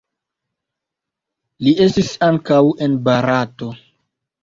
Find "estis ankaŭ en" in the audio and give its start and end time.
1.87-3.01